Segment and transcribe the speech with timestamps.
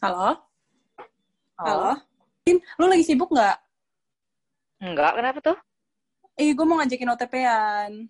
[0.00, 0.32] Halo?
[1.60, 1.92] Halo?
[2.48, 3.52] Lin, lu lagi sibuk nggak?
[4.80, 5.58] Enggak, kenapa tuh?
[6.40, 8.08] Eh, gue mau ngajakin OTP-an.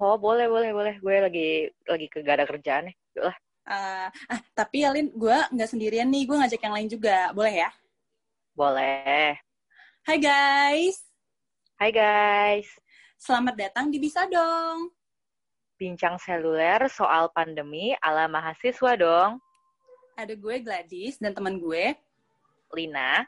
[0.00, 0.96] Oh, boleh, boleh, boleh.
[0.96, 1.48] Gue lagi
[1.84, 2.96] lagi ke gak ada kerjaan nih.
[3.20, 3.36] Yuk lah.
[3.68, 6.24] Ah, ah, tapi ya, Lin, gue nggak sendirian nih.
[6.24, 7.36] Gue ngajak yang lain juga.
[7.36, 7.70] Boleh ya?
[8.56, 9.36] Boleh.
[10.08, 11.04] Hai guys!
[11.76, 12.68] Hai guys.
[13.20, 14.88] Selamat datang di Bisa Dong.
[15.76, 19.36] Bincang seluler soal pandemi ala mahasiswa dong.
[20.20, 21.96] Ada gue Gladys dan teman gue.
[22.76, 23.24] Lina.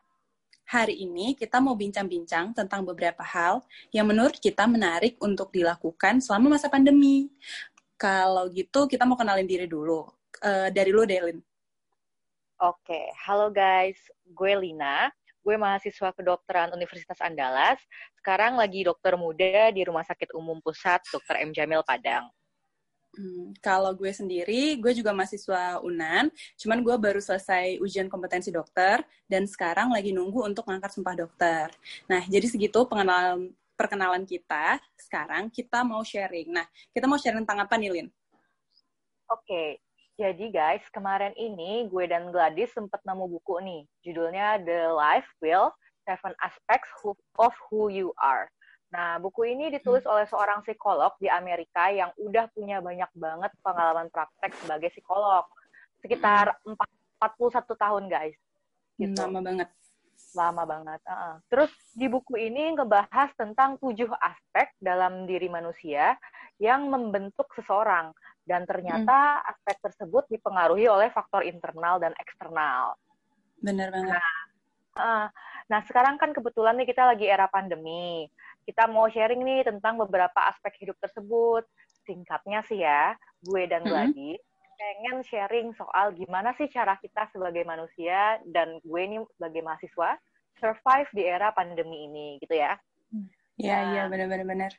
[0.68, 3.64] Hari ini kita mau bincang-bincang tentang beberapa hal
[3.96, 7.32] yang menurut kita menarik untuk dilakukan selama masa pandemi.
[7.96, 10.04] Kalau gitu, kita mau kenalin diri dulu.
[10.44, 11.40] Eh, dari lu, Delin.
[12.60, 13.96] Oke, halo guys.
[14.28, 15.08] Gue Lina.
[15.40, 17.80] Gue mahasiswa kedokteran Universitas Andalas.
[18.20, 21.40] Sekarang lagi dokter muda di Rumah Sakit Umum Pusat Dr.
[21.40, 21.56] M.
[21.56, 22.28] Jamil Padang.
[23.12, 29.04] Hmm, kalau gue sendiri, gue juga mahasiswa UNAN, cuman gue baru selesai ujian kompetensi dokter,
[29.28, 31.68] dan sekarang lagi nunggu untuk ngangkat sumpah dokter.
[32.08, 34.80] Nah, jadi segitu pengenalan perkenalan kita.
[34.96, 36.56] Sekarang kita mau sharing.
[36.56, 38.08] Nah, kita mau sharing tentang apa nih, Lin?
[39.28, 39.80] Oke,
[40.16, 43.82] jadi guys, kemarin ini gue dan Gladys sempat nemu buku nih.
[44.04, 45.72] Judulnya The Life Will,
[46.08, 46.88] Seven Aspects
[47.36, 48.48] of Who You Are.
[48.92, 54.12] Nah, buku ini ditulis oleh seorang psikolog di Amerika yang udah punya banyak banget pengalaman
[54.12, 55.48] praktek sebagai psikolog.
[56.04, 58.36] Sekitar 4, 41 tahun, guys.
[59.00, 59.16] Gitu.
[59.16, 59.68] Lama banget.
[60.36, 61.00] Lama banget.
[61.08, 61.40] uh-uh.
[61.48, 66.20] Terus di buku ini ngebahas tentang tujuh aspek dalam diri manusia
[66.60, 68.12] yang membentuk seseorang.
[68.44, 72.98] Dan ternyata aspek tersebut dipengaruhi oleh faktor internal dan eksternal.
[73.62, 74.20] Bener banget.
[74.92, 75.30] Uh,
[75.72, 78.28] nah, sekarang kan kebetulan nih kita lagi era pandemi.
[78.62, 81.66] Kita mau sharing nih tentang beberapa aspek hidup tersebut.
[82.06, 83.90] Singkatnya sih ya, gue dan Mhm.
[83.90, 84.42] Gladys
[84.82, 90.18] pengen sharing soal gimana sih cara kita sebagai manusia dan gue nih sebagai mahasiswa
[90.58, 92.74] survive di era pandemi ini gitu ya.
[93.62, 94.70] Iya, iya, bener-bener.
[94.70, 94.72] bener.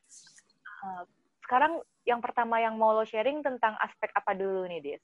[0.84, 1.08] Uh,
[1.48, 5.04] sekarang yang pertama yang mau lo sharing tentang aspek apa dulu nih, Dis?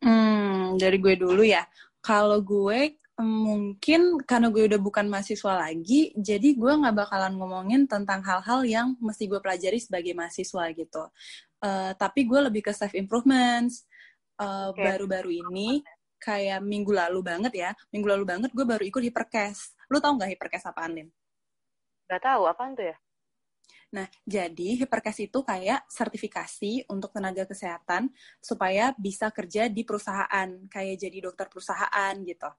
[0.00, 1.68] Hmm, dari gue dulu ya.
[2.00, 8.26] Kalau gue mungkin karena gue udah bukan mahasiswa lagi, jadi gue nggak bakalan ngomongin tentang
[8.26, 11.02] hal-hal yang mesti gue pelajari sebagai mahasiswa gitu.
[11.62, 13.86] Eh, tapi gue lebih ke self improvements.
[14.34, 14.70] Eh.
[14.74, 15.78] Baru-baru ini
[16.18, 19.78] kayak minggu lalu banget ya, minggu lalu banget gue baru ikut hipercast.
[19.92, 21.08] Lu tau nggak hipercast apaan, Lin?
[22.10, 22.96] Gak tahu apaan tuh ya?
[23.94, 28.10] Nah, jadi hipercast itu kayak sertifikasi untuk tenaga kesehatan
[28.42, 32.50] supaya bisa kerja di perusahaan, kayak jadi dokter perusahaan gitu.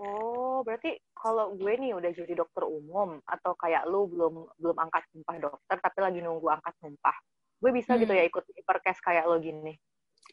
[0.00, 5.04] Oh, berarti kalau gue nih udah jadi dokter umum atau kayak lu belum belum angkat
[5.12, 7.16] sumpah dokter tapi lagi nunggu angkat sumpah,
[7.60, 8.20] gue bisa gitu Hmm.
[8.20, 9.76] ya ikut hipercast kayak lo gini.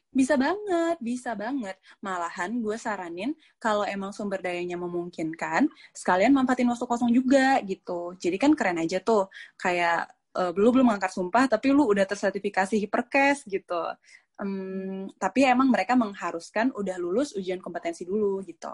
[0.10, 1.78] Bisa banget, bisa banget.
[2.02, 3.32] Malahan gue saranin
[3.62, 8.18] kalau emang sumber dayanya memungkinkan, sekalian manfaatin waktu kosong juga gitu.
[8.18, 9.30] Jadi kan keren aja tuh,
[9.62, 10.10] kayak
[10.40, 13.82] eh, lu belum angkat sumpah tapi lu udah tersertifikasi hipercast gitu.
[14.42, 18.72] Em, tapi emang mereka mengharuskan udah lulus ujian kompetensi dulu gitu.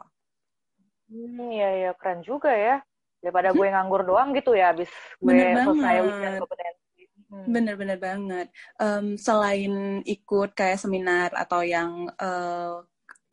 [1.09, 2.81] Hmm, iya iya keren juga ya.
[3.21, 7.01] Daripada gue nganggur doang gitu ya abis gue Bener selesai ujian kompetensi.
[7.29, 7.47] Hmm.
[7.49, 8.47] Bener-bener banget.
[8.77, 12.75] Em, selain ikut kayak seminar atau yang eh,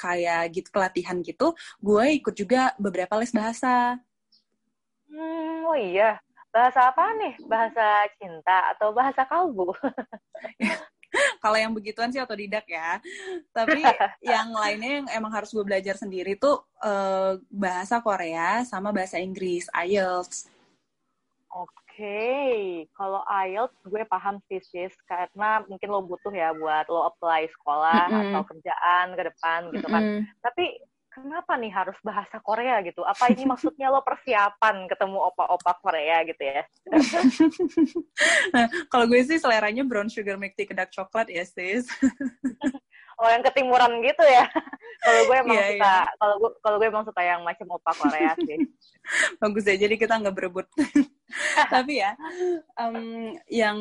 [0.00, 4.00] kayak gitu pelatihan gitu, gue ikut juga beberapa les bahasa.
[5.06, 6.19] Hmm, oh iya.
[6.50, 7.34] Bahasa apa nih?
[7.47, 9.72] Bahasa cinta atau bahasa kalbu?
[11.43, 13.03] Kalau yang begituan sih otodidak ya.
[13.57, 13.83] Tapi
[14.23, 19.67] yang lainnya yang emang harus gue belajar sendiri tuh eh, bahasa Korea sama bahasa Inggris,
[19.75, 20.47] IELTS.
[21.53, 27.51] Oke, kalau IELTS gue paham sih sis, karena mungkin lo butuh ya buat lo apply
[27.53, 28.33] sekolah Mm-mm.
[28.33, 30.01] atau kerjaan ke depan gitu kan.
[30.01, 30.21] Mm-mm.
[30.41, 30.81] Tapi
[31.12, 33.05] kenapa nih harus bahasa Korea gitu?
[33.05, 36.62] Apa ini maksudnya lo persiapan ketemu opa-opa Korea gitu ya?
[38.53, 41.88] Nah, kalau gue sih seleranya brown sugar milk tea kedak coklat ya sis.
[43.20, 44.49] Oh yang ketimuran gitu ya?
[45.05, 48.35] kalau gue emang Iya, suka, kalau gue kalau gue emang suka yang macam opa Korea
[48.41, 48.59] sih.
[49.43, 50.67] Bagus ya, jadi kita nggak berebut.
[51.70, 52.19] Tapi ya,
[52.82, 53.79] em, yang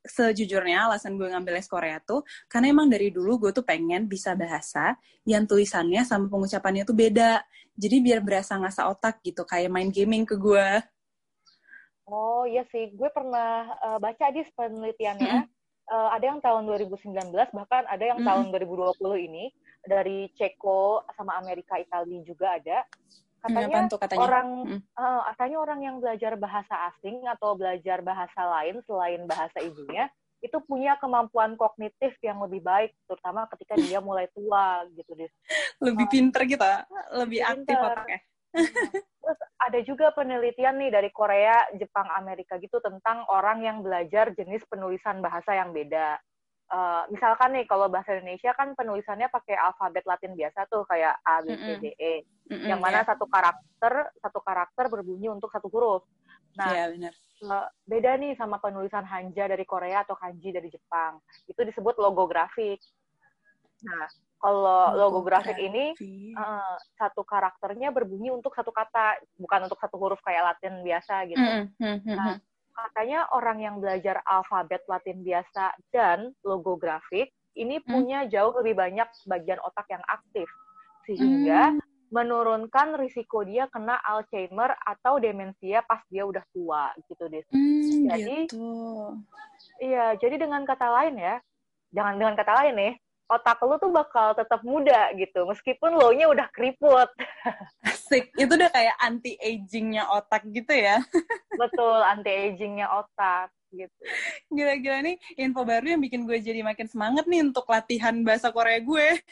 [0.00, 4.32] sejujurnya alasan gue ngambil les Korea tuh, karena emang dari dulu gue tuh pengen bisa
[4.32, 4.96] bahasa
[5.28, 7.44] yang tulisannya sama pengucapannya tuh beda.
[7.76, 10.68] Jadi biar berasa ngasah otak gitu, kayak main gaming ke gue.
[12.10, 15.38] Oh iya sih, gue pernah eh, baca di penelitiannya,
[15.88, 18.50] eh, ada yang tahun 2019, bahkan ada yang Mm-mm.
[18.50, 18.66] tahun
[18.98, 19.44] 2020 ini,
[19.86, 22.84] dari Ceko sama Amerika, Italia juga ada.
[23.40, 24.20] Katanya tuh katanya?
[24.20, 24.48] orang,
[24.84, 30.56] eh, katanya orang yang belajar bahasa asing atau belajar bahasa lain selain bahasa ibunya, itu
[30.64, 35.30] punya kemampuan kognitif yang lebih baik, terutama ketika dia mulai tua gitu deh.
[35.80, 36.64] Lebih pinter gitu,
[37.16, 38.20] lebih aktif otaknya.
[39.20, 44.64] Terus ada juga penelitian nih dari Korea, Jepang, Amerika gitu tentang orang yang belajar jenis
[44.66, 46.18] penulisan bahasa yang beda.
[46.70, 51.42] Uh, misalkan nih kalau bahasa Indonesia kan penulisannya pakai alfabet Latin biasa tuh kayak A
[51.42, 53.10] B C D E, mm -mm, yang mana yeah.
[53.10, 56.06] satu karakter satu karakter berbunyi untuk satu huruf.
[56.54, 57.12] Nah, yeah, benar.
[57.42, 61.18] Uh, beda nih sama penulisan hanja dari Korea atau kanji dari Jepang.
[61.50, 62.78] Itu disebut logografik.
[63.82, 64.06] Nah,
[64.40, 65.92] kalau logo grafik ini
[66.36, 71.40] uh, satu karakternya berbunyi untuk satu kata, bukan untuk satu huruf kayak Latin biasa gitu.
[71.40, 72.14] Mm -hmm.
[72.14, 72.36] Nah,
[72.74, 77.86] katanya orang yang belajar alfabet Latin biasa dan logo grafik ini mm.
[77.86, 80.46] punya jauh lebih banyak bagian otak yang aktif
[81.08, 81.80] sehingga mm.
[82.10, 87.44] menurunkan risiko dia kena Alzheimer atau demensia pas dia udah tua gitu deh.
[87.54, 88.66] Mm, jadi gitu.
[89.80, 91.36] Iya, jadi dengan kata lain ya,
[91.94, 92.92] jangan dengan kata lain nih,
[93.30, 97.06] otak lu tuh bakal tetap muda gitu meskipun lo nya udah keriput.
[97.86, 98.34] Asik.
[98.34, 100.98] Itu udah kayak anti agingnya otak gitu ya?
[101.62, 104.02] Betul anti agingnya otak gitu.
[104.50, 108.82] Gila-gila nih info baru yang bikin gue jadi makin semangat nih untuk latihan bahasa Korea
[108.82, 109.22] gue.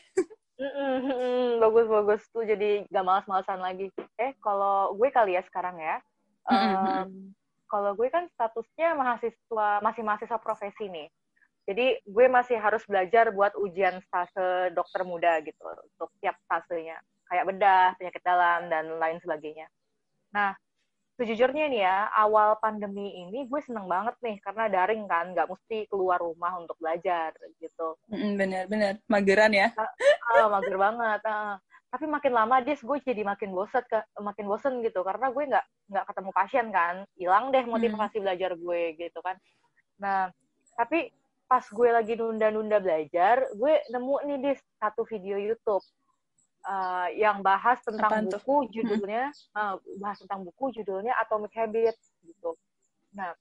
[1.62, 3.90] Bagus-bagus tuh jadi gak malas-malasan lagi.
[4.14, 5.98] Eh kalau gue kali ya sekarang ya
[6.48, 7.32] um,
[7.68, 11.08] kalau gue kan statusnya mahasiswa masih mahasiswa profesi nih
[11.68, 16.96] jadi gue masih harus belajar buat ujian stase dokter muda gitu untuk tiap stasenya.
[17.28, 19.68] Kayak bedah, penyakit dalam, dan lain sebagainya.
[20.32, 20.56] Nah,
[21.20, 25.84] sejujurnya nih ya, awal pandemi ini gue seneng banget nih, karena daring kan, nggak mesti
[25.92, 28.00] keluar rumah untuk belajar gitu.
[28.08, 29.68] Bener-bener, mageran ya?
[30.24, 31.20] Ah, mager banget.
[31.28, 31.60] Ah.
[31.92, 35.66] Tapi makin lama dia gue jadi makin bosen, ke, makin bosen gitu, karena gue nggak
[35.92, 38.24] nggak ketemu pasien kan, hilang deh motivasi hmm.
[38.24, 39.36] belajar gue gitu kan.
[40.00, 40.32] Nah,
[40.80, 41.12] tapi
[41.48, 45.80] pas gue lagi nunda-nunda belajar, gue nemu nih di satu video YouTube
[46.68, 48.70] uh, yang bahas tentang Apaan buku tuh?
[48.76, 52.52] judulnya, uh, bahas tentang buku judulnya Atomic Habits gitu.
[53.16, 53.32] Nah,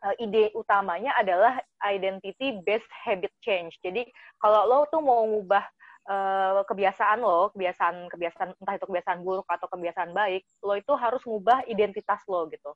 [0.00, 3.76] uh, ide utamanya adalah identity based habit change.
[3.84, 4.08] Jadi
[4.40, 5.64] kalau lo tuh mau ngubah
[6.08, 11.20] uh, kebiasaan lo, kebiasaan kebiasaan entah itu kebiasaan buruk atau kebiasaan baik, lo itu harus
[11.28, 12.72] ngubah identitas lo gitu.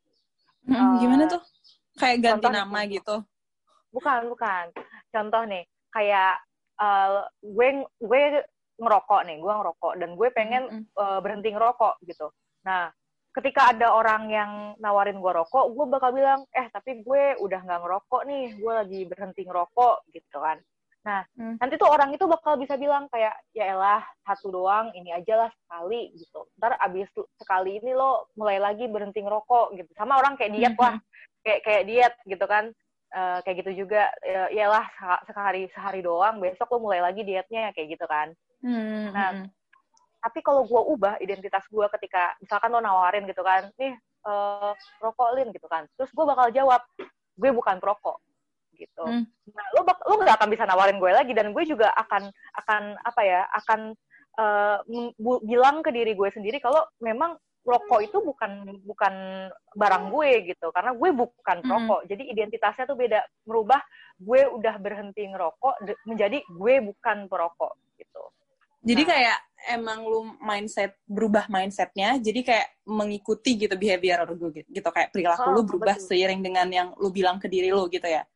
[0.69, 1.41] Hmm, uh, gimana tuh?
[1.97, 3.25] Kayak ganti nama gitu
[3.95, 4.75] bukan bukan
[5.15, 5.63] contoh nih
[5.95, 6.43] kayak
[6.83, 8.23] uh, gue gue
[8.83, 10.85] ngerokok nih gue ngerokok dan gue pengen mm -hmm.
[10.99, 12.27] uh, berhenti ngerokok gitu
[12.67, 12.91] nah
[13.35, 17.81] ketika ada orang yang nawarin gue rokok gue bakal bilang eh tapi gue udah nggak
[17.83, 20.59] ngerokok nih gue lagi berhenti ngerokok gitu kan
[21.05, 21.61] nah hmm.
[21.61, 25.51] nanti tuh orang itu bakal bisa bilang kayak ya elah satu doang ini aja lah
[25.53, 30.55] sekali gitu ntar abis sekali ini lo mulai lagi berhenti ngerokok gitu sama orang kayak
[30.57, 30.81] diet hmm.
[30.81, 30.97] lah
[31.45, 32.73] kayak kayak diet gitu kan
[33.15, 34.85] uh, kayak gitu juga ya, iyalah
[35.31, 39.47] sehari sehari doang besok lo mulai lagi dietnya kayak gitu kan hmm, nah hmm.
[40.21, 43.95] tapi kalau gue ubah identitas gue ketika misalkan lo nawarin gitu kan nih
[44.27, 46.83] uh, rokok lin gitu kan terus gue bakal jawab
[47.39, 48.19] gue bukan perokok
[48.75, 49.25] gitu hmm.
[49.55, 52.27] nah lo bak lo gak akan bisa nawarin gue lagi dan gue juga akan
[52.59, 53.81] akan apa ya akan
[54.39, 54.79] uh,
[55.47, 58.53] bilang ke diri gue sendiri kalau memang rokok itu bukan
[58.85, 59.15] bukan
[59.73, 60.69] barang gue gitu.
[60.71, 62.09] Karena gue bukan perokok mm.
[62.13, 63.21] jadi identitasnya tuh beda.
[63.49, 63.81] Merubah
[64.21, 65.75] gue udah berhenti ngerokok
[66.05, 68.23] menjadi gue bukan perokok gitu.
[68.85, 74.69] Jadi nah, kayak emang lu mindset berubah mindsetnya jadi kayak mengikuti gitu behavior lu gitu,
[74.69, 74.89] gitu.
[74.93, 76.09] Kayak perilaku oh, lu berubah betul.
[76.13, 78.29] seiring dengan yang lu bilang ke diri lu gitu ya?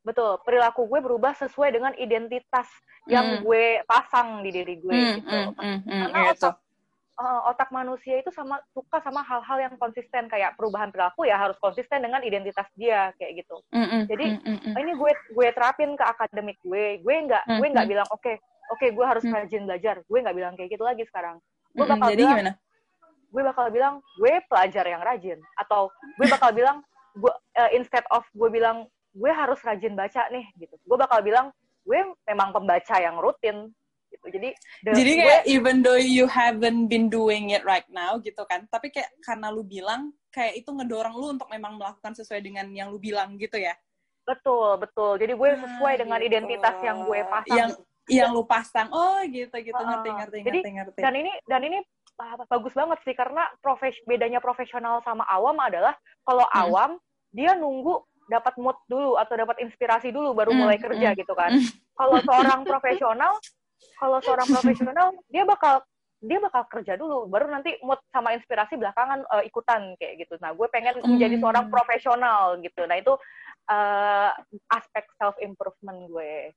[0.00, 0.40] Betul.
[0.40, 2.68] Perilaku gue berubah sesuai dengan identitas
[3.04, 3.40] yang mm.
[3.44, 5.36] gue pasang di diri gue mm, gitu.
[5.36, 6.56] mm, mm, mm, karena iya otak
[7.20, 11.54] uh, otak manusia itu sama suka sama hal-hal yang konsisten kayak perubahan perilaku ya harus
[11.60, 13.60] konsisten dengan identitas dia kayak gitu.
[13.70, 14.80] Mm -mm, Jadi mm -mm.
[14.80, 17.04] ini gue gue terapin ke akademik gue.
[17.04, 17.58] Gue nggak mm -mm.
[17.60, 18.34] gue nggak bilang oke okay,
[18.72, 19.34] oke okay, gue harus mm.
[19.36, 19.96] rajin belajar.
[20.08, 21.36] Gue nggak bilang kayak gitu lagi sekarang.
[21.76, 22.12] Gue bakal mm -mm.
[22.16, 22.52] Jadi bilang, gimana?
[23.30, 26.76] Gue bakal bilang gue pelajar yang rajin atau gue bakal bilang
[27.14, 30.74] gue uh, instead of gue bilang gue harus rajin baca nih gitu.
[30.88, 31.52] Gue bakal bilang
[31.84, 33.72] gue memang pembaca yang rutin
[34.28, 34.36] gitu.
[34.36, 34.50] Jadi
[34.84, 38.92] Jadi kayak gue, even though you haven't been doing it right now gitu kan, tapi
[38.92, 43.00] kayak karena lu bilang kayak itu ngedorong lu untuk memang melakukan sesuai dengan yang lu
[43.00, 43.72] bilang gitu ya.
[44.28, 45.18] Betul, betul.
[45.18, 46.28] Jadi gue sesuai nah, dengan gitu.
[46.30, 47.56] identitas yang gue pasang.
[47.56, 47.70] Yang
[48.10, 48.88] yang lu pasang.
[48.90, 51.00] Oh, gitu gitu uh, ngerti ngerti jadi, ngerti ngerti.
[51.00, 51.78] Dan ini dan ini
[52.52, 55.96] bagus banget sih karena profes bedanya profesional sama awam adalah
[56.28, 56.60] kalau hmm.
[56.68, 56.90] awam
[57.32, 61.18] dia nunggu dapat mood dulu atau dapat inspirasi dulu baru hmm, mulai kerja hmm.
[61.18, 61.50] gitu kan.
[61.50, 61.66] Hmm.
[62.00, 63.32] Kalau seorang profesional
[63.98, 65.84] kalau seorang profesional dia bakal
[66.20, 70.52] dia bakal kerja dulu baru nanti mood sama inspirasi belakangan uh, ikutan kayak gitu nah
[70.52, 73.16] gue pengen menjadi seorang profesional gitu nah itu
[73.70, 74.30] uh,
[74.74, 76.50] aspek self improvement gue.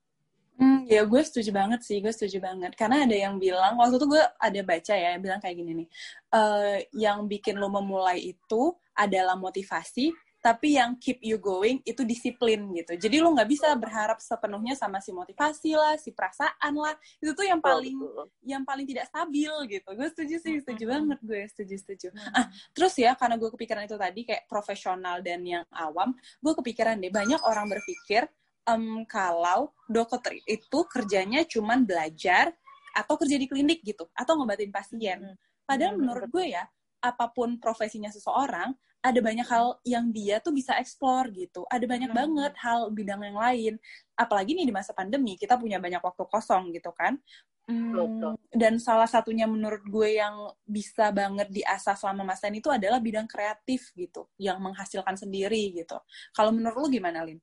[0.54, 2.78] Hmm, ya gue setuju banget sih, gue setuju banget.
[2.78, 5.88] Karena ada yang bilang, waktu itu gue ada baca ya, yang bilang kayak gini nih,
[6.30, 12.68] uh, yang bikin lo memulai itu adalah motivasi, tapi yang keep you going itu disiplin
[12.76, 13.00] gitu.
[13.00, 16.92] Jadi lo nggak bisa berharap sepenuhnya sama si motivasi lah, si perasaan lah.
[17.24, 19.90] Itu tuh yang paling oh, yang paling tidak stabil gitu.
[19.96, 22.08] Gue setuju sih, setuju banget gue, setuju setuju.
[22.36, 26.12] Ah, terus ya karena gue kepikiran itu tadi kayak profesional dan yang awam,
[26.44, 28.28] gue kepikiran deh banyak orang berpikir
[28.68, 32.52] um, kalau dokter itu kerjanya cuman belajar
[32.94, 35.40] atau kerja di klinik gitu atau ngobatin pasien.
[35.64, 36.68] Padahal menurut gue ya,
[37.00, 41.68] apa pun profesinya seseorang, ada banyak hal yang dia tuh bisa eksplor gitu.
[41.68, 42.20] Ada banyak hmm.
[42.24, 43.74] banget hal bidang yang lain.
[44.16, 47.20] Apalagi nih di masa pandemi, kita punya banyak waktu kosong gitu kan.
[47.64, 53.00] Hmm, dan salah satunya menurut gue yang bisa banget diasah selama masa ini itu adalah
[53.00, 55.96] bidang kreatif gitu, yang menghasilkan sendiri gitu.
[56.36, 57.40] Kalau menurut lu gimana, Lin?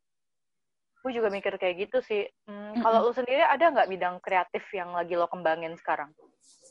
[1.01, 2.29] gue juga mikir kayak gitu sih.
[2.45, 2.83] Hmm, mm-hmm.
[2.85, 6.13] Kalau lu sendiri ada nggak bidang kreatif yang lagi lo kembangin sekarang?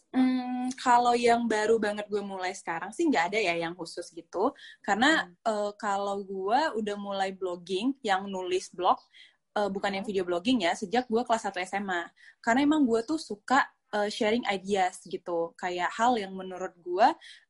[0.10, 4.54] Hmm, kalau yang baru banget gue mulai sekarang sih nggak ada ya yang khusus gitu.
[4.82, 5.46] Karena hmm.
[5.46, 8.98] uh, kalau gue udah mulai blogging, yang nulis blog,
[9.54, 12.10] uh, bukan yang video blogging ya, sejak gue kelas 1 SMA.
[12.42, 15.54] Karena emang gue tuh suka uh, sharing ideas gitu.
[15.58, 17.08] Kayak hal yang menurut gue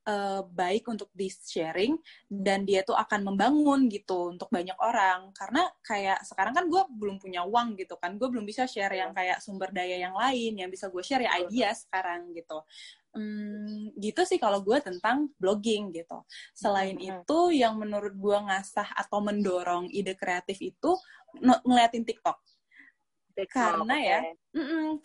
[0.08, 5.32] uh, baik untuk di sharing dan dia tuh akan membangun gitu untuk banyak orang.
[5.36, 8.16] Karena kayak sekarang kan gue belum punya uang gitu kan.
[8.16, 11.32] Gue belum bisa share yang kayak sumber daya yang lain yang bisa gue share ya
[11.40, 12.64] ideas sekarang gitu.
[13.10, 16.22] Hmm, gitu sih kalau gue tentang blogging gitu.
[16.54, 17.26] Selain hmm.
[17.26, 20.94] itu, yang menurut gue ngasah atau mendorong ide kreatif itu
[21.42, 22.49] ngeliatin TikTok
[23.48, 24.20] karena ya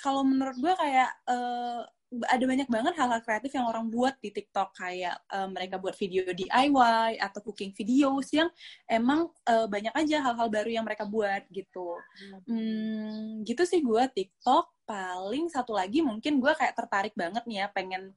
[0.01, 1.87] kalau menurut gue kayak uh,
[2.31, 6.23] ada banyak banget hal-hal kreatif yang orang buat di TikTok kayak uh, mereka buat video
[6.31, 8.47] DIY atau cooking videos yang
[8.87, 11.99] emang uh, banyak aja hal-hal baru yang mereka buat gitu.
[12.47, 17.67] Hmm, gitu sih gue TikTok paling satu lagi mungkin gue kayak tertarik banget nih ya
[17.73, 18.15] pengen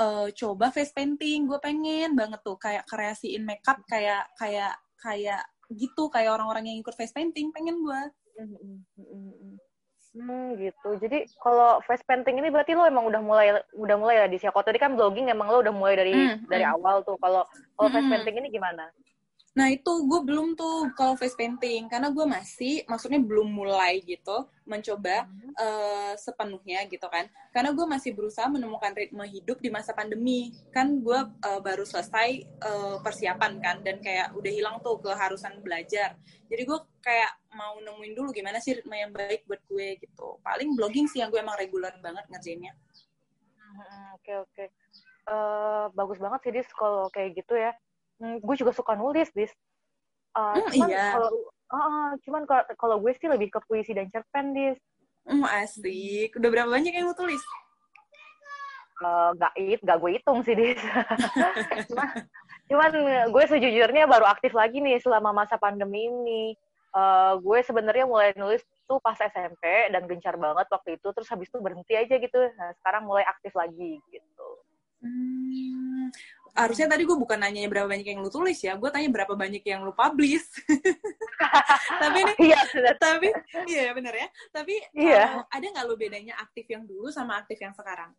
[0.00, 1.44] uh, coba face painting.
[1.44, 5.42] Gue pengen banget tuh kayak kreasiin makeup kayak kayak kayak
[5.74, 8.02] gitu kayak orang-orang yang ikut face painting pengen gue.
[8.34, 9.53] Hmm,
[10.54, 10.88] gitu.
[11.02, 14.62] Jadi kalau face painting ini berarti lo emang udah mulai udah mulai ya di Siako.
[14.62, 16.74] Tadi kan blogging emang lo udah mulai dari hmm, dari hmm.
[16.78, 17.18] awal tuh.
[17.18, 17.42] Kalau
[17.74, 18.86] kalau face painting ini gimana?
[19.54, 24.50] Nah itu gue belum tuh kalau face painting karena gue masih maksudnya belum mulai gitu
[24.66, 25.54] mencoba hmm.
[25.54, 27.30] uh, sepenuhnya gitu kan.
[27.54, 30.50] Karena gue masih berusaha menemukan ritme hidup di masa pandemi.
[30.74, 36.18] Kan gue uh, baru selesai uh, persiapan kan dan kayak udah hilang tuh keharusan belajar.
[36.50, 40.42] Jadi gue kayak mau nemuin dulu gimana sih ritme yang baik buat gue gitu.
[40.42, 42.74] Paling blogging sih yang gue emang reguler banget ngerjainnya.
[42.74, 44.68] Oke hmm, oke okay, okay.
[45.30, 47.70] uh, bagus banget sih dis kalau kayak gitu ya
[48.24, 49.52] hmm, gue juga suka nulis dis
[50.32, 51.06] uh, hmm, cuman iya.
[51.12, 51.30] kalau
[51.76, 52.42] uh, cuman
[52.80, 54.80] kalau gue sih lebih ke puisi dan cerpen dis
[55.28, 57.44] hmm, asik udah berapa banyak yang lo tulis
[59.02, 60.78] Uh, gak it, gak gue hitung sih dis.
[61.90, 62.08] cuman,
[62.70, 62.90] cuman
[63.26, 66.54] gue sejujurnya baru aktif lagi nih selama masa pandemi ini.
[66.94, 71.50] Uh, gue sebenarnya mulai nulis tuh pas SMP dan gencar banget waktu itu, terus habis
[71.50, 72.38] itu berhenti aja gitu.
[72.54, 74.48] Nah sekarang mulai aktif lagi gitu.
[75.02, 76.08] Hmm,
[76.54, 79.62] harusnya tadi gue bukan nanya berapa banyak yang lu tulis ya, gue tanya berapa banyak
[79.66, 80.46] yang lu publish.
[82.02, 82.62] tapi ini, iya,
[82.94, 83.28] tapi
[83.66, 84.28] iya benar ya.
[84.54, 85.42] Tapi iya.
[85.42, 88.14] Uh, ada nggak lu bedanya aktif yang dulu sama aktif yang sekarang?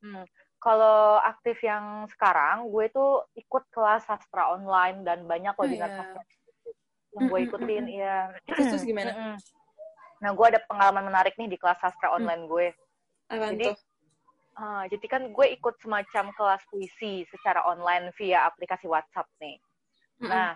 [0.00, 0.24] Hmm.
[0.56, 5.98] Kalau aktif yang sekarang, gue tuh ikut kelas sastra online dan banyak webinar oh, yeah.
[6.00, 6.22] sastra
[7.12, 8.16] yang gue ikutin, ya.
[8.48, 9.36] Terus, terus gimana?
[10.22, 12.16] Nah, gue ada pengalaman menarik nih di kelas sastra mm.
[12.16, 12.66] online gue.
[13.28, 13.76] Apa jadi,
[14.52, 19.56] Uh, jadi kan gue ikut semacam kelas puisi secara online via aplikasi WhatsApp nih.
[20.20, 20.28] Mm-hmm.
[20.28, 20.52] Nah,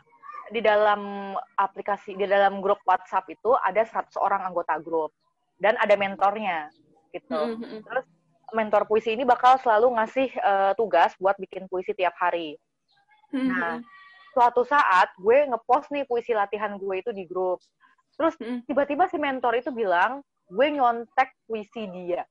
[0.53, 5.17] di dalam aplikasi di dalam grup WhatsApp itu ada 100 orang anggota grup
[5.57, 6.69] dan ada mentornya
[7.17, 7.57] gitu.
[7.57, 7.89] Mm-hmm.
[7.89, 8.07] Terus
[8.53, 12.61] mentor puisi ini bakal selalu ngasih uh, tugas buat bikin puisi tiap hari.
[13.33, 13.49] Mm-hmm.
[13.49, 13.81] Nah,
[14.37, 17.65] suatu saat gue ngepost nih puisi latihan gue itu di grup.
[18.17, 18.37] Terus
[18.69, 20.21] tiba-tiba si mentor itu bilang,
[20.53, 22.25] gue nyontek puisi dia.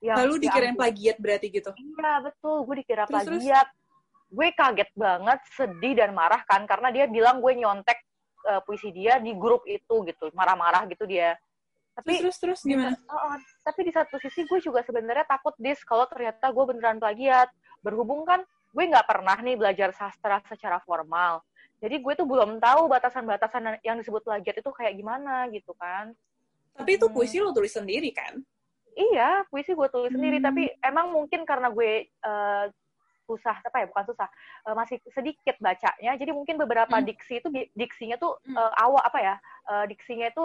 [0.00, 1.70] Ya, Lalu dikira yang plagiat berarti gitu?
[1.72, 2.56] Iya, betul.
[2.68, 3.68] Gue dikira terus, plagiat.
[3.68, 3.84] Terus?
[4.26, 8.02] Gue kaget banget, sedih dan marah kan, karena dia bilang gue nyontek
[8.44, 10.28] uh, puisi dia di grup itu gitu.
[10.36, 11.38] Marah-marah gitu dia.
[11.96, 12.98] Tapi terus terus, terus gimana?
[13.08, 17.48] Uh, tapi di satu sisi gue juga sebenarnya takut dis kalau ternyata gue beneran plagiat.
[17.80, 18.44] Berhubung kan
[18.76, 21.40] gue nggak pernah nih belajar sastra secara formal.
[21.80, 26.12] Jadi gue tuh belum tahu batasan-batasan yang disebut plagiat itu kayak gimana gitu kan.
[26.76, 27.48] Tapi itu puisi hmm.
[27.48, 28.36] lo tulis sendiri kan?
[28.96, 30.16] Iya, puisi gue tulis hmm.
[30.16, 30.38] sendiri.
[30.40, 32.66] Tapi emang mungkin karena gue uh,
[33.26, 34.28] susah apa ya bukan susah
[34.70, 37.06] uh, masih sedikit bacanya jadi mungkin beberapa hmm.
[37.10, 38.54] diksi itu diksinya tuh hmm.
[38.54, 39.34] uh, awal apa ya
[39.66, 40.44] uh, diksinya itu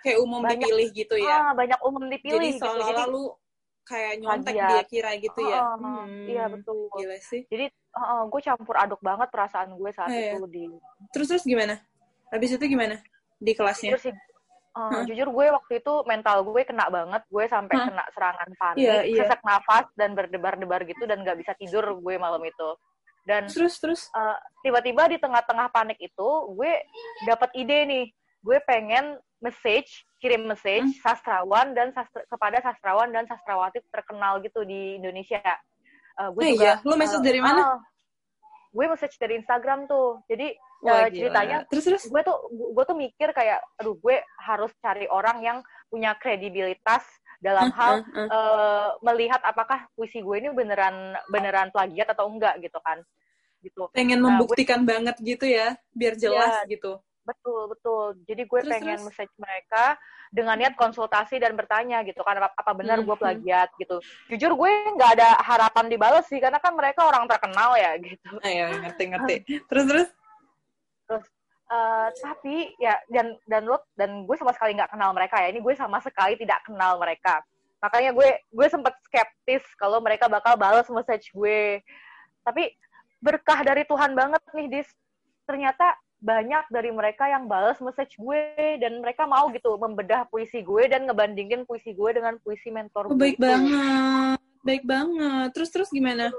[0.00, 3.04] kayak umum banyak, dipilih gitu ya uh, banyak umum dipilih jadi seolah gitu.
[3.04, 3.22] jadi,
[3.82, 7.66] kayak nyontek dia kira gitu ya uh, hmm, iya betul gila sih jadi
[7.98, 10.64] uh, gue campur aduk banget perasaan gue saat eh, itu di
[11.12, 11.76] terus terus gimana
[12.32, 12.96] habis itu gimana
[13.42, 14.06] di kelasnya terus,
[14.72, 15.02] Uh, huh?
[15.04, 17.86] Jujur gue waktu itu mental gue kena banget, gue sampai huh?
[17.92, 19.28] kena serangan panik, yeah, yeah.
[19.28, 22.70] sesak nafas dan berdebar-debar gitu dan gak bisa tidur gue malam itu.
[23.22, 26.72] Dan terus terus uh, tiba-tiba di tengah-tengah panik itu gue
[27.28, 28.04] dapat ide nih,
[28.40, 31.04] gue pengen message, kirim message hmm?
[31.04, 35.42] sastrawan dan sastra, kepada sastrawan dan sastrawati terkenal gitu di Indonesia.
[36.16, 37.60] Uh, gue oh, juga, iya, lu message uh, dari mana?
[37.60, 37.78] Uh,
[38.72, 40.24] gue message dari Instagram tuh.
[40.32, 42.02] Jadi uh, ceritanya terus terus?
[42.10, 47.04] gue tuh gue tuh mikir kayak aduh gue harus cari orang yang punya kredibilitas
[47.42, 48.28] dalam uh, hal uh, uh.
[48.30, 53.02] Uh, melihat apakah puisi gue ini beneran beneran plagiat atau enggak gitu kan.
[53.62, 53.82] Gitu.
[53.94, 57.02] Pengen nah, membuktikan gue, banget gitu ya biar jelas ya, gitu.
[57.22, 58.06] Betul betul.
[58.26, 59.06] Jadi gue terus, pengen terus.
[59.10, 59.84] message mereka
[60.32, 63.06] dengan niat konsultasi dan bertanya gitu kan apa, apa benar hmm.
[63.10, 63.68] gue plagiat?
[63.78, 63.98] gitu.
[64.34, 68.30] Jujur gue nggak ada harapan dibalas sih karena kan mereka orang terkenal ya gitu.
[68.42, 69.34] Ayo ngerti ngerti.
[69.70, 70.08] Terus terus
[71.08, 71.26] terus
[71.72, 75.48] uh, tapi ya dan dan lo dan gue sama sekali nggak kenal mereka ya.
[75.50, 77.40] Ini gue sama sekali tidak kenal mereka.
[77.82, 81.80] Makanya gue gue sempat skeptis kalau mereka bakal balas message gue.
[82.44, 82.70] Tapi
[83.22, 84.88] berkah dari Tuhan banget nih dis.
[85.48, 90.86] Ternyata banyak dari mereka yang balas message gue dan mereka mau gitu membedah puisi gue
[90.86, 94.38] dan ngebandingin puisi gue dengan puisi mentor oh, baik banget.
[94.62, 95.50] Baik banget.
[95.50, 96.30] Terus terus gimana?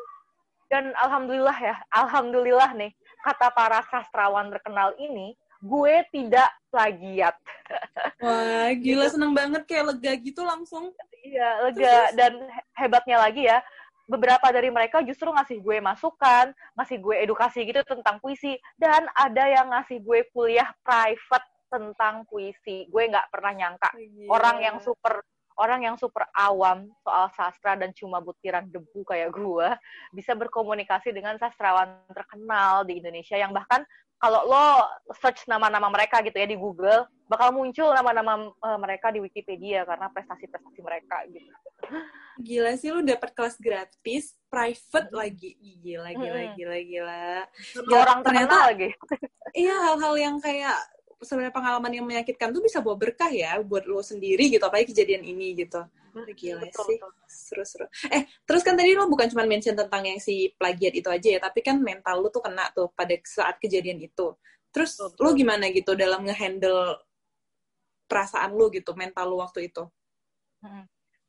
[0.71, 7.35] Dan alhamdulillah ya alhamdulillah nih kata para sastrawan terkenal ini, gue tidak plagiat.
[8.23, 9.13] Wah, gila gitu.
[9.15, 10.91] seneng banget kayak lega gitu langsung.
[11.23, 12.15] Iya, lega Terus.
[12.19, 12.33] dan
[12.75, 13.63] hebatnya lagi ya,
[14.03, 19.47] beberapa dari mereka justru ngasih gue masukan, ngasih gue edukasi gitu tentang puisi, dan ada
[19.47, 22.85] yang ngasih gue kuliah private tentang puisi.
[22.91, 25.23] Gue nggak pernah nyangka oh, orang yang super
[25.57, 29.69] orang yang super awam soal sastra dan cuma butiran debu kayak gue
[30.15, 33.85] bisa berkomunikasi dengan sastrawan terkenal di Indonesia yang bahkan
[34.23, 34.67] kalau lo
[35.19, 40.07] search nama-nama mereka gitu ya di Google bakal muncul nama-nama uh, mereka di Wikipedia karena
[40.15, 41.51] prestasi-prestasi mereka gitu.
[42.39, 45.59] Gila sih lu dapat kelas gratis private lagi.
[45.59, 46.53] Gila gila hmm.
[46.55, 47.21] gila gila.
[47.83, 47.99] gila.
[47.99, 48.89] Orang ternyata lagi.
[49.53, 50.77] Iya hal-hal yang kayak
[51.23, 55.23] sebenarnya pengalaman yang menyakitkan tuh bisa bawa berkah ya buat lo sendiri gitu apalagi kejadian
[55.23, 55.81] ini gitu.
[56.13, 57.89] Gila betul, sih seru-seru.
[58.13, 61.39] Eh terus kan tadi lo bukan cuma mention tentang yang si plagiat itu aja ya
[61.41, 64.37] tapi kan mental lo tuh kena tuh pada saat kejadian itu.
[64.69, 67.01] Terus betul, lo gimana gitu dalam ngehandle
[68.05, 69.89] perasaan lo gitu mental lo waktu itu?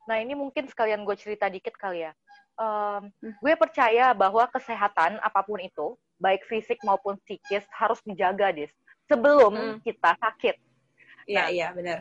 [0.05, 2.13] Nah ini mungkin sekalian gue cerita dikit kali ya.
[2.55, 8.71] Um, gue percaya bahwa kesehatan apa pun itu baik fisik maupun psikis harus dijaga dis
[9.09, 9.77] sebelum hmm.
[9.85, 10.57] kita sakit.
[11.25, 11.99] Iya, nah, iya, benar.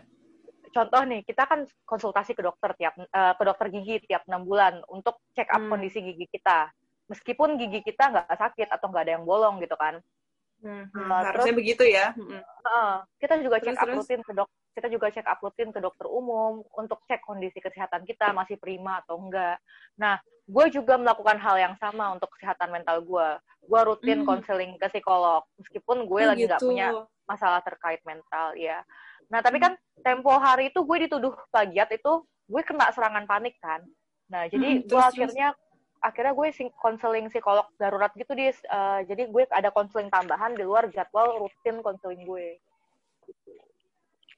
[0.74, 4.82] Contoh nih, kita kan konsultasi ke dokter tiap uh, ke dokter gigi tiap enam bulan
[4.90, 5.70] untuk check up hmm.
[5.70, 6.74] kondisi gigi kita.
[7.08, 10.02] Meskipun gigi kita nggak sakit atau nggak ada yang bolong gitu kan.
[10.64, 12.16] Hmm, hmm, uh, harusnya terus, begitu ya.
[12.16, 16.10] Uh, kita juga check up rutin ke dok kita juga check up rutin ke dokter
[16.10, 19.62] umum untuk cek kondisi kesehatan kita masih prima atau enggak.
[20.02, 20.18] Nah,
[20.50, 23.30] gue juga melakukan hal yang sama untuk kesehatan mental gue.
[23.70, 24.82] Gue rutin konseling hmm.
[24.82, 26.74] ke psikolog, meskipun gue oh, lagi nggak gitu.
[26.74, 26.88] punya
[27.30, 28.82] masalah terkait mental, ya.
[29.30, 33.80] Nah, tapi kan tempo hari itu gue dituduh plagiat itu, gue kena serangan panik kan.
[34.28, 35.54] Nah, jadi hmm, gue akhirnya
[36.04, 40.92] akhirnya gue konseling psikolog darurat gitu di uh, jadi gue ada konseling tambahan di luar
[40.92, 42.60] jadwal rutin konseling gue.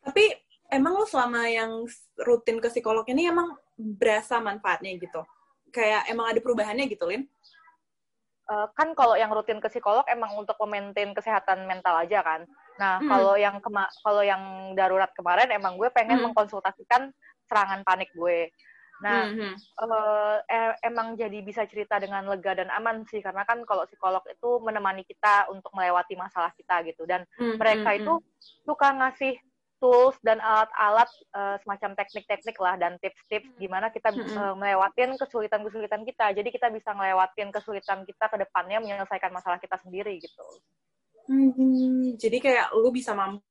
[0.05, 0.29] Tapi
[0.69, 1.89] emang lo selama yang
[2.21, 5.25] rutin ke psikolog ini emang berasa manfaatnya gitu?
[5.73, 7.25] Kayak emang ada perubahannya gitu, Lin?
[8.45, 12.45] Uh, kan kalau yang rutin ke psikolog emang untuk memaintain kesehatan mental aja kan.
[12.77, 13.09] Nah, hmm.
[13.09, 13.57] kalau yang
[14.05, 14.43] kalau yang
[14.77, 16.29] darurat kemarin emang gue pengen hmm.
[16.29, 17.09] mengkonsultasikan
[17.49, 18.53] serangan panik gue.
[19.03, 19.53] Nah, mm -hmm.
[19.83, 20.37] uh,
[20.83, 25.03] emang jadi bisa cerita dengan lega dan aman sih, karena kan kalau psikolog itu menemani
[25.03, 27.57] kita untuk melewati masalah kita gitu, dan mm -hmm.
[27.59, 28.13] mereka itu
[28.63, 29.35] suka ngasih
[29.83, 34.35] tools dan alat-alat uh, semacam teknik-teknik lah dan tips-tips gimana kita -hmm.
[34.39, 36.31] uh, melewatin kesulitan-kesulitan kita.
[36.31, 40.47] Jadi kita bisa ngelewatin kesulitan kita ke depannya menyelesaikan masalah kita sendiri gitu.
[41.25, 43.41] Hmm, jadi kayak lu bisa mampu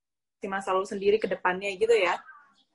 [0.46, 2.20] masalah lu sendiri ke depannya gitu ya?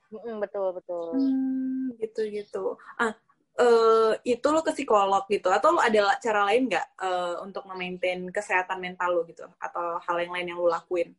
[0.10, 1.08] Mm, betul betul.
[1.14, 2.64] Hmm, gitu gitu.
[2.98, 3.14] Ah,
[3.62, 8.26] uh, itu lo ke psikolog gitu atau lo ada cara lain nggak uh, untuk memaintain
[8.34, 11.14] kesehatan mental lo gitu atau hal yang lain yang lo lakuin?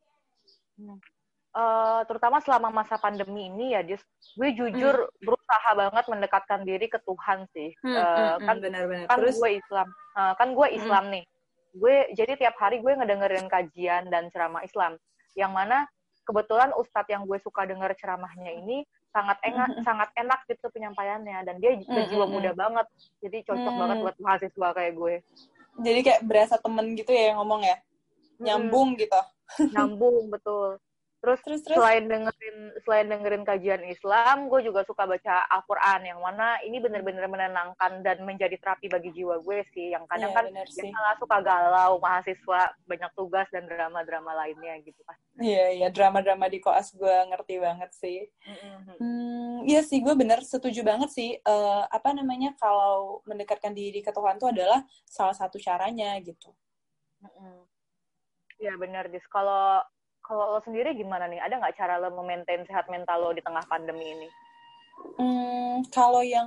[0.75, 0.99] Hmm
[1.55, 4.03] uh, terutama selama masa pandemi ini ya, Dis,
[4.35, 5.25] gue jujur hmm.
[5.25, 7.75] berusaha banget mendekatkan diri ke Tuhan sih.
[7.83, 8.03] Hmm, uh,
[8.39, 9.07] hmm, kan benar-benar.
[9.11, 11.13] Kan Terus, gue Islam, uh, kan gue Islam hmm.
[11.15, 11.25] nih.
[11.71, 14.99] Gue jadi tiap hari gue ngedengerin kajian dan ceramah Islam,
[15.39, 15.87] yang mana
[16.31, 19.83] kebetulan ustadz yang gue suka denger ceramahnya ini sangat enak, hmm.
[19.83, 22.35] sangat enak gitu penyampaiannya dan dia berjiwa hmm.
[22.39, 22.87] muda banget,
[23.19, 23.81] jadi cocok hmm.
[23.83, 25.15] banget buat mahasiswa kayak gue.
[25.83, 27.77] Jadi kayak berasa temen gitu ya yang ngomong ya,
[28.39, 29.01] nyambung hmm.
[29.03, 29.21] gitu.
[29.75, 30.79] Nyambung betul
[31.21, 36.17] Terus, terus, terus selain dengerin selain dengerin kajian Islam, gue juga suka baca Al-Qur'an yang
[36.17, 39.93] mana ini bener-bener menenangkan dan menjadi terapi bagi jiwa gue sih.
[39.93, 45.17] Yang kadang yeah, kan biasa suka galau mahasiswa, banyak tugas dan drama-drama lainnya gitu kan.
[45.37, 48.25] Iya, yeah, iya yeah, drama-drama di koas gue ngerti banget sih.
[48.49, 48.97] Mm-hmm.
[48.97, 51.37] Hmm, iya sih, gue bener setuju banget sih.
[51.45, 56.49] Uh, apa namanya kalau mendekatkan diri ke Tuhan itu adalah salah satu caranya gitu.
[58.57, 58.81] Iya mm-hmm.
[58.81, 59.29] benar, Dis.
[59.29, 59.85] Kalau
[60.31, 61.43] kalau lo sendiri gimana nih?
[61.43, 64.29] Ada nggak cara lo memaintain sehat mental lo di tengah pandemi ini?
[65.19, 66.47] Hmm, kalau yang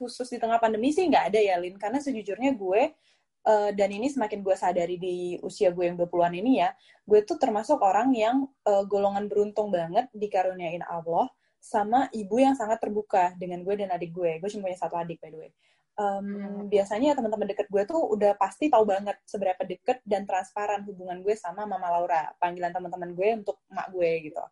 [0.00, 1.76] khusus di tengah pandemi sih nggak ada ya, Lin.
[1.76, 2.96] Karena sejujurnya gue,
[3.44, 6.72] uh, dan ini semakin gue sadari di usia gue yang 20-an ini ya,
[7.04, 11.28] gue tuh termasuk orang yang uh, golongan beruntung banget dikaruniain Allah
[11.60, 14.40] sama ibu yang sangat terbuka dengan gue dan adik gue.
[14.40, 15.52] Gue cuma punya satu adik, by the way
[15.98, 21.24] um, biasanya teman-teman deket gue tuh udah pasti tahu banget seberapa deket dan transparan hubungan
[21.24, 24.42] gue sama Mama Laura, panggilan teman-teman gue untuk emak gue gitu.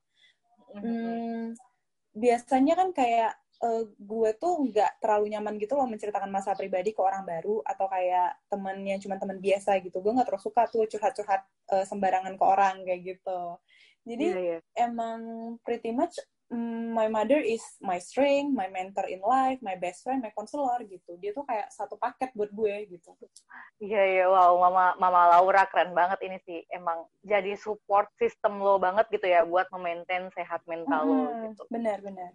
[0.74, 1.56] Hmm,
[2.12, 3.32] biasanya kan kayak
[3.64, 7.86] uh, gue tuh nggak terlalu nyaman gitu loh menceritakan masa pribadi ke orang baru atau
[7.90, 9.98] kayak temennya cuma teman biasa gitu.
[10.02, 13.40] Gue nggak terus suka tuh curhat-curhat uh, sembarangan ke orang kayak gitu.
[14.08, 14.60] Jadi yeah, yeah.
[14.78, 15.20] emang
[15.60, 16.16] pretty much
[16.48, 21.20] my mother is my strength, my mentor in life, my best friend, my counselor gitu.
[21.20, 23.12] Dia tuh kayak satu paket buat gue gitu.
[23.84, 26.64] Iya iya wow mama mama Laura keren banget ini sih.
[26.72, 31.62] Emang jadi support system lo banget gitu ya buat memaintain sehat mental hmm, lo gitu.
[31.68, 32.32] Benar benar.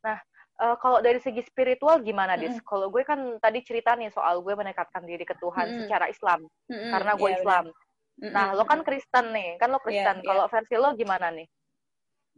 [0.00, 0.18] Nah
[0.64, 2.56] uh, kalau dari segi spiritual gimana dis?
[2.56, 2.64] Mm.
[2.64, 5.78] Kalau gue kan tadi cerita nih soal gue mendekatkan diri ke Tuhan mm.
[5.84, 6.90] secara Islam mm.
[6.96, 7.64] karena gue yeah, Islam.
[8.18, 8.32] Bener.
[8.32, 10.24] Nah lo kan Kristen nih, kan lo Kristen.
[10.24, 10.52] Yeah, kalau yeah.
[10.56, 11.46] versi lo gimana nih?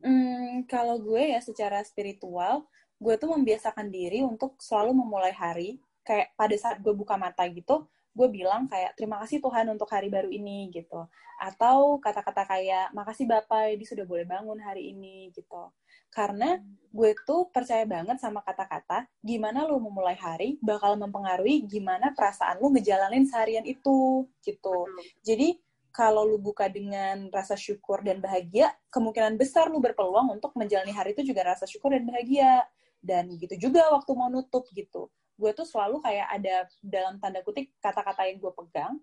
[0.01, 2.65] Hmm, kalau gue ya secara spiritual,
[2.97, 5.81] gue tuh membiasakan diri untuk selalu memulai hari.
[6.01, 7.85] Kayak pada saat gue buka mata gitu,
[8.17, 11.05] gue bilang kayak terima kasih Tuhan untuk hari baru ini gitu.
[11.37, 15.69] Atau kata-kata kayak makasih Bapak, ini sudah boleh bangun hari ini gitu.
[16.11, 16.59] Karena
[16.91, 22.67] gue tuh percaya banget sama kata-kata gimana lo memulai hari bakal mempengaruhi gimana perasaan lo
[22.75, 24.91] ngejalanin seharian itu gitu.
[25.23, 25.55] Jadi
[25.91, 31.15] kalau lu buka dengan rasa syukur dan bahagia, kemungkinan besar lu berpeluang untuk menjalani hari
[31.15, 32.65] itu juga rasa syukur dan bahagia.
[33.01, 35.11] Dan gitu juga waktu mau nutup gitu.
[35.41, 38.95] Gue tuh selalu kayak ada dalam tanda kutip kata-kata yang gue pegang.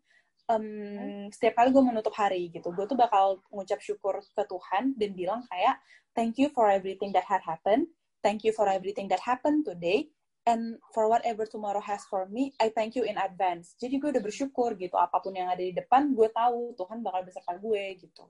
[0.47, 5.11] Um, setiap kali gue menutup hari gitu, gue tuh bakal ngucap syukur ke Tuhan dan
[5.11, 5.75] bilang kayak
[6.15, 7.91] thank you for everything that had happened,
[8.23, 10.07] thank you for everything that happened today,
[10.47, 13.75] and for whatever tomorrow has for me, I thank you in advance.
[13.75, 17.27] Jadi gue udah bersyukur gitu, apa pun yang ada di depan, gue tahu Tuhan bakal
[17.27, 18.23] beserta gue gitu.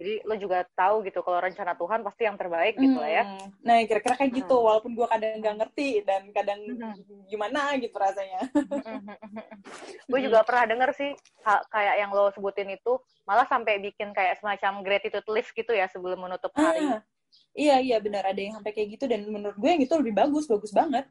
[0.00, 3.24] Jadi lo juga tahu gitu kalau rencana Tuhan pasti yang terbaik gitu lah ya.
[3.28, 3.52] Hmm.
[3.60, 4.64] Nah kira-kira kayak gitu, hmm.
[4.64, 7.28] walaupun gue kadang nggak ngerti dan kadang hmm.
[7.28, 8.48] gimana gitu rasanya.
[10.08, 11.10] gue juga pernah denger sih
[11.44, 12.96] kayak yang lo sebutin itu,
[13.28, 16.86] malah sampai bikin kayak semacam gratitude list gitu ya sebelum menutup hari.
[16.86, 17.04] Ah
[17.54, 18.24] Iya iya benar.
[18.30, 21.06] Ada yang sampai kayak gitu dan menurut gue yang itu lebih bagus bagus banget.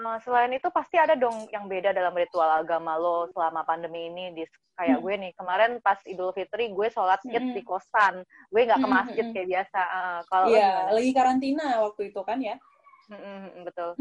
[0.00, 4.32] Uh, selain itu pasti ada dong yang beda dalam ritual agama lo selama pandemi ini.
[4.32, 4.44] Di
[4.78, 5.04] kayak hmm.
[5.04, 7.54] gue nih kemarin pas Idul Fitri gue sholat id hmm.
[7.58, 8.24] di kosan.
[8.48, 9.34] Gue nggak ke hmm, masjid hmm.
[9.34, 9.80] kayak biasa.
[9.82, 12.56] Uh, kalau iya lagi karantina waktu itu kan ya.
[13.10, 13.98] Hmm, betul.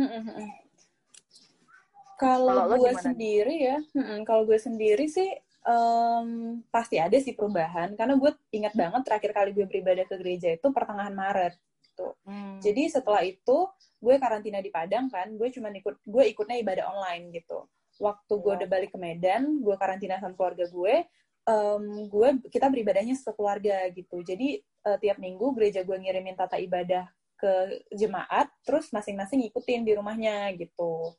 [2.19, 3.77] Kalau gue sendiri ya
[4.23, 5.33] kalau gue sendiri sih
[5.69, 10.49] um, pasti ada sih perubahan karena gue ingat banget terakhir kali gue beribadah ke gereja
[10.57, 11.53] itu pertengahan Maret
[11.85, 12.07] gitu.
[12.25, 12.57] Hmm.
[12.59, 17.35] Jadi setelah itu gue karantina di Padang kan, gue cuma ikut gue ikutnya ibadah online
[17.35, 17.67] gitu.
[17.99, 20.95] Waktu gue udah balik ke Medan, gue karantina sama keluarga gue,
[21.43, 24.23] um, gue kita beribadahnya sekeluarga gitu.
[24.23, 29.95] Jadi uh, tiap minggu gereja gue ngirimin tata ibadah ke jemaat, terus masing-masing ikutin di
[29.95, 31.15] rumahnya gitu.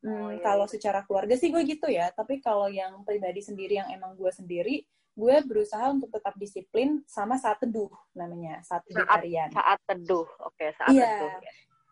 [0.00, 0.40] Hmm, oh, iya.
[0.40, 0.72] Kalau iya.
[0.72, 4.84] secara keluarga sih gue gitu ya, tapi kalau yang pribadi sendiri yang emang gue sendiri,
[5.12, 9.48] gue berusaha untuk tetap disiplin sama saat teduh namanya, saat teduh saat, harian.
[9.52, 11.04] Saat teduh, oke saat iya.
[11.04, 11.32] teduh.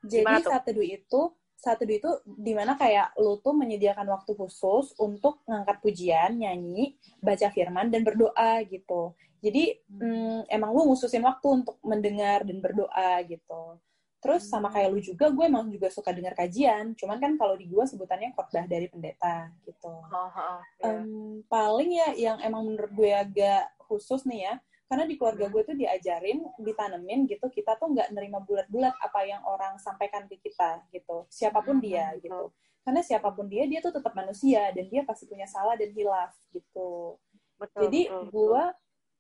[0.09, 1.21] Jadi saat teduh itu,
[1.59, 6.97] saat teduh itu di mana kayak lo tuh menyediakan waktu khusus untuk ngangkat pujian, nyanyi,
[7.21, 9.13] baca firman dan berdoa gitu.
[9.45, 10.01] Jadi hmm.
[10.01, 13.77] hmm, emang lu ngususin waktu untuk mendengar dan berdoa gitu.
[14.19, 16.95] Terus sama kayak lu juga, gue emang juga suka dengar kajian.
[16.99, 19.91] Cuman kan kalau di gue sebutannya khotbah dari pendeta gitu.
[19.91, 21.07] Oh, oh, yeah.
[21.07, 24.55] um, paling ya yang emang menurut gue agak khusus nih ya
[24.89, 29.45] karena di keluarga gue tuh diajarin ditanemin gitu kita tuh nggak nerima bulat-bulat apa yang
[29.45, 31.29] orang sampaikan ke kita gitu.
[31.29, 32.51] Siapa pun dia gitu.
[32.89, 36.33] karena siapa pun dia dia tuh tetap manusia dan dia pasti punya salah dan hilaf
[36.57, 37.21] gitu.
[37.61, 38.01] Betul, jadi
[38.33, 38.63] gue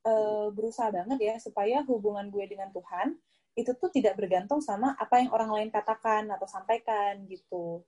[0.09, 3.13] uh, berusaha banget ya supaya hubungan gue dengan Tuhan
[3.59, 7.83] itu tuh tidak bergantung sama apa yang orang lain katakan atau sampaikan gitu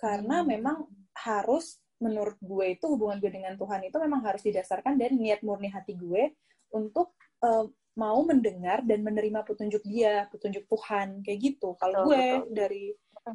[0.00, 0.48] karena hmm.
[0.48, 0.76] memang
[1.12, 5.70] harus menurut gue itu hubungan gue dengan Tuhan itu memang harus didasarkan dari niat murni
[5.70, 6.34] hati gue
[6.74, 11.76] untuk uh, mau mendengar dan menerima petunjuk dia, petunjuk Tuhan kayak gitu.
[11.76, 12.56] Kalau gue betul.
[12.56, 12.84] dari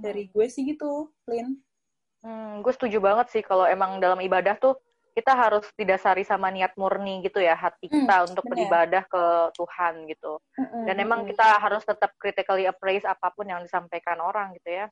[0.01, 1.61] dari gue sih gitu, Lin.
[2.25, 4.75] Hmm, gue setuju banget sih kalau emang dalam ibadah tuh
[5.17, 8.53] kita harus didasari sama niat murni gitu ya hati kita hmm, untuk bener.
[8.53, 9.23] beribadah ke
[9.57, 10.37] Tuhan gitu.
[10.53, 14.85] Hmm, Dan emang kita harus tetap critically appraise apa pun yang disampaikan orang gitu ya.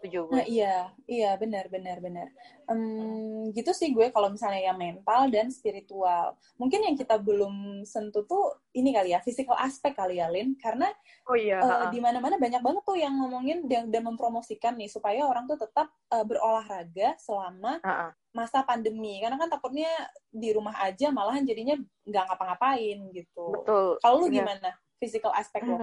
[0.00, 0.40] setuju gue.
[0.40, 2.32] Nah, iya, iya benar benar benar.
[2.72, 6.40] Um, gitu sih gue kalau misalnya yang mental dan spiritual.
[6.56, 10.88] Mungkin yang kita belum sentuh tuh ini kali ya, physical aspek kali ya, Lin, karena
[11.28, 11.60] oh, iya.
[11.60, 15.60] uh, di mana-mana banyak banget tuh yang ngomongin dan, dan mempromosikan nih supaya orang tuh
[15.60, 19.88] tetap uh, berolahraga selama uh -uh masa pandemi karena kan takutnya
[20.28, 23.46] di rumah aja malahan jadinya nggak ngapa-ngapain gitu.
[23.56, 23.96] Betul.
[24.04, 24.44] Kalau lu iya.
[24.44, 24.70] gimana?
[24.96, 25.76] Physical aspek lo?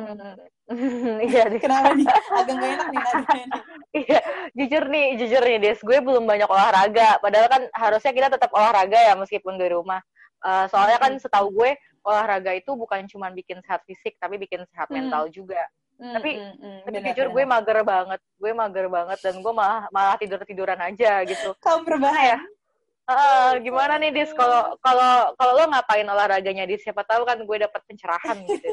[1.30, 1.58] iya deh.
[1.62, 2.06] Kenapa nih?
[2.39, 3.02] Agak gak enak nih
[3.94, 4.20] Iya,
[4.58, 7.22] jujur nih, jujur nih Des, gue belum banyak olahraga.
[7.22, 10.02] Padahal kan harusnya kita tetap olahraga ya meskipun di rumah.
[10.42, 14.89] Uh, soalnya kan setahu gue olahraga itu bukan cuma bikin sehat fisik, tapi bikin sehat
[14.89, 14.98] hmm.
[14.98, 15.62] mental juga.
[15.94, 17.36] Mm, tapi mm, mm, tapi bener, jujur bener.
[17.38, 21.54] gue mager banget gue mager banget dan gue malah malah tidur tiduran aja gitu.
[21.62, 22.42] Kamu berbahaya
[23.08, 24.32] uh, gimana nih dis?
[24.36, 26.84] Kalau kalau kalau lo ngapain olahraganya dis?
[26.84, 28.70] Siapa tahu kan gue dapat pencerahan gitu.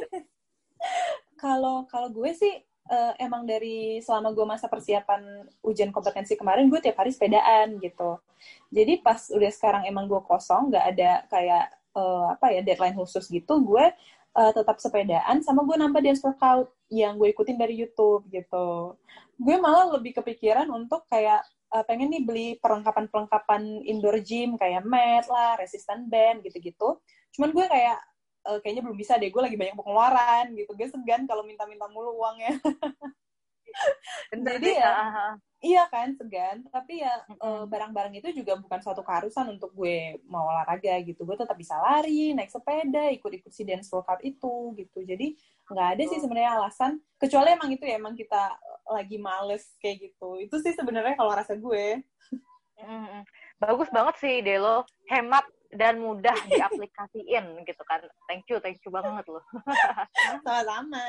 [1.39, 6.81] Kalau kalau gue sih uh, emang dari selama gue masa persiapan ujian kompetensi kemarin gue
[6.83, 8.21] tiap hari sepedaan gitu.
[8.73, 13.27] Jadi pas udah sekarang emang gue kosong nggak ada kayak uh, apa ya deadline khusus
[13.29, 13.87] gitu gue
[14.37, 18.99] uh, tetap sepedaan sama gue nambah dance workout yang gue ikutin dari YouTube gitu.
[19.41, 21.43] Gue malah lebih kepikiran untuk kayak
[21.75, 26.99] uh, pengen nih beli perlengkapan-perlengkapan indoor gym kayak mat lah, resistant band gitu-gitu.
[27.35, 27.99] Cuman gue kayak
[28.51, 30.71] uh, kayaknya belum bisa deh, gue lagi banyak pengeluaran gitu.
[30.75, 32.59] Gue segan kalau minta-minta mulu uangnya.
[34.31, 34.95] Jadi ya,
[35.61, 36.65] iya kan segan.
[36.71, 37.25] Tapi ya
[37.67, 41.23] barang-barang itu juga bukan suatu keharusan untuk gue mau olahraga gitu.
[41.27, 45.03] Gue tetap bisa lari, naik sepeda, ikut-ikut si dance workout itu gitu.
[45.03, 45.35] Jadi
[45.71, 46.99] nggak ada sih sebenarnya alasan.
[47.19, 48.57] Kecuali emang itu ya emang kita
[48.91, 50.41] lagi males kayak gitu.
[50.41, 52.01] Itu sih sebenarnya kalau rasa gue.
[53.61, 58.03] Bagus banget sih Delo, hemat dan mudah diaplikasiin gitu kan.
[58.27, 59.45] Thank you, thank you banget loh.
[60.45, 61.05] Sama-sama.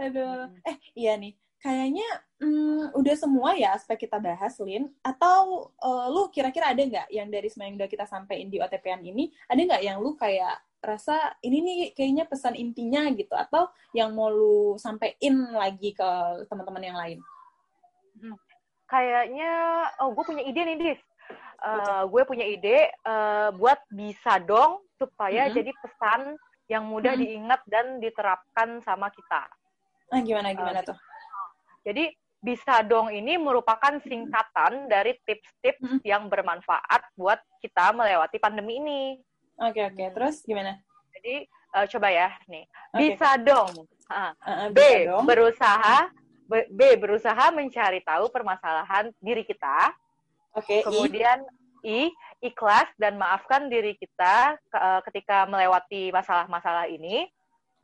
[0.00, 0.48] Aduh.
[0.64, 2.04] Eh, iya nih kayaknya
[2.42, 4.90] hmm, udah semua ya aspek kita bahas, Lin.
[5.00, 9.06] Atau uh, lu kira-kira ada nggak yang dari semua yang udah kita sampaikan di OTPan
[9.06, 14.10] ini, ada nggak yang lu kayak rasa ini nih kayaknya pesan intinya gitu, atau yang
[14.10, 16.10] mau lu sampaikan lagi ke
[16.50, 17.18] teman-teman yang lain?
[18.18, 18.36] Hmm.
[18.90, 19.50] Kayaknya,
[20.04, 21.00] oh gue punya ide nih, Dis.
[21.62, 25.56] Uh, gue punya ide uh, buat bisa dong supaya mm -hmm.
[25.62, 26.20] jadi pesan
[26.66, 27.30] yang mudah mm -hmm.
[27.30, 29.46] diingat dan diterapkan sama kita.
[30.10, 30.98] Nah, gimana gimana uh, tuh?
[31.82, 36.00] Jadi bisa dong ini merupakan singkatan dari tips-tips hmm.
[36.02, 39.02] yang bermanfaat buat kita melewati pandemi ini.
[39.62, 39.94] Oke okay, oke.
[39.94, 40.08] Okay.
[40.10, 40.72] Terus gimana?
[41.14, 41.46] Jadi
[41.78, 42.64] uh, coba ya nih.
[42.66, 42.98] Okay.
[42.98, 43.86] Bisa dong.
[44.10, 45.22] Uh, uh, B dong.
[45.22, 46.10] berusaha
[46.50, 49.94] B, B berusaha mencari tahu permasalahan diri kita.
[50.58, 50.66] Oke.
[50.66, 51.46] Okay, Kemudian
[51.86, 52.10] I.
[52.10, 57.30] I ikhlas dan maafkan diri kita uh, ketika melewati masalah-masalah ini.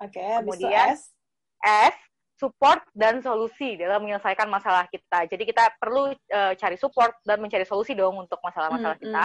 [0.02, 0.18] Oke.
[0.18, 1.14] Okay, Kemudian S.
[1.62, 2.07] S
[2.38, 5.26] support dan solusi dalam menyelesaikan masalah kita.
[5.26, 9.24] Jadi kita perlu uh, cari support dan mencari solusi dong untuk masalah-masalah mm, kita.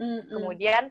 [0.00, 0.82] Mm, mm, Kemudian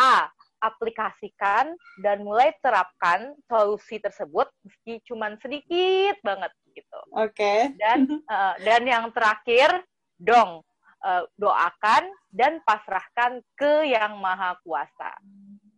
[0.00, 7.00] A, aplikasikan dan mulai terapkan solusi tersebut meski cuma sedikit banget gitu.
[7.14, 7.36] Oke.
[7.36, 7.60] Okay.
[7.76, 9.84] Dan uh, dan yang terakhir,
[10.18, 10.64] dong
[11.04, 15.12] uh, doakan dan pasrahkan ke Yang Maha Kuasa.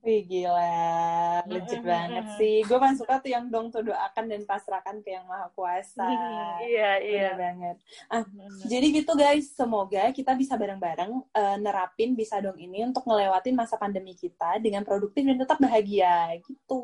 [0.01, 2.65] Wih gila, legit banget sih.
[2.65, 6.01] Gue kan suka tuh yang dong tuh doakan dan pasrahkan ke yang maha kuasa.
[6.65, 7.77] iya iya Bener banget.
[8.09, 8.25] Ah,
[8.65, 13.77] jadi gitu guys, semoga kita bisa bareng-bareng uh, nerapin bisa dong ini untuk ngelewatin masa
[13.77, 16.81] pandemi kita dengan produktif dan tetap bahagia gitu.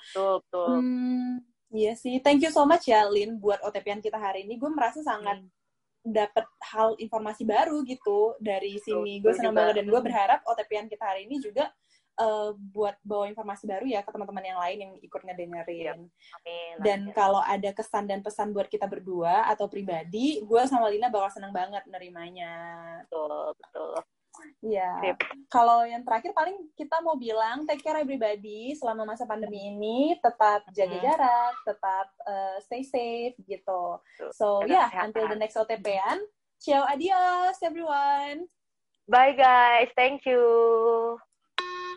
[0.00, 0.68] Betul betul.
[0.80, 1.44] Hmm,
[1.76, 4.56] iya sih, thank you so much ya Lin buat OTP-an kita hari ini.
[4.56, 5.52] Gue merasa sangat hmm
[6.04, 9.24] dapat hal informasi baru gitu dari sini.
[9.24, 11.72] Gue senang banget dan gue berharap OTP-an kita hari ini juga
[12.18, 15.98] uh, buat bawa informasi baru ya ke teman-teman yang lain yang ikut ngedengerin.
[16.06, 16.74] Amin.
[16.82, 21.30] Dan kalau ada kesan dan pesan buat kita berdua atau pribadi, gue sama Lina bakal
[21.34, 22.54] seneng banget nerimanya.
[23.06, 23.94] Betul, betul.
[24.64, 25.14] Iya.
[25.46, 30.66] Kalau yang terakhir paling kita mau bilang take care everybody selama masa pandemi ini tetap
[30.74, 31.04] jaga hmm.
[31.04, 34.02] jarak, tetap uh, stay safe gitu.
[34.34, 36.18] So ya, yeah, until the next OTP-an.
[36.58, 38.48] Ciao, adios everyone.
[39.04, 41.20] Bye guys, thank you.